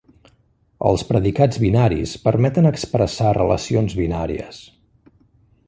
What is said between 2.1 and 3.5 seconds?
permeten expressar